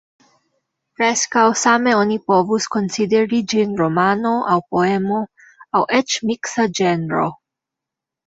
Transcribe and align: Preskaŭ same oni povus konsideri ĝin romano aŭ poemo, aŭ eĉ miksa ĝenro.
Preskaŭ 0.99 1.41
same 1.63 1.91
oni 1.97 2.15
povus 2.31 2.65
konsideri 2.75 3.41
ĝin 3.53 3.75
romano 3.83 4.31
aŭ 4.53 4.57
poemo, 4.75 5.21
aŭ 5.81 5.85
eĉ 6.01 6.17
miksa 6.31 6.67
ĝenro. 6.81 7.27